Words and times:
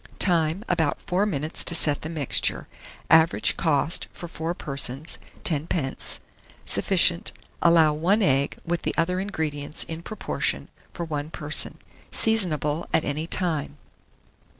Time. 0.17 0.65
About 0.67 0.99
4 1.01 1.27
minutes 1.27 1.63
to 1.63 1.75
set 1.75 2.01
the 2.01 2.09
mixture. 2.09 2.67
Average 3.11 3.55
cost 3.55 4.07
for 4.11 4.27
4 4.27 4.55
persons, 4.55 5.19
10d. 5.43 6.17
Sufficient. 6.65 7.31
Allow 7.61 7.93
1 7.93 8.23
egg, 8.23 8.57
with 8.65 8.81
the 8.81 8.95
other 8.97 9.19
ingredients 9.19 9.83
in 9.83 10.01
proportion, 10.01 10.69
for 10.91 11.05
one 11.05 11.29
person. 11.29 11.77
Seasonable 12.11 12.87
at 12.91 13.03
any 13.05 13.27
time. 13.27 13.77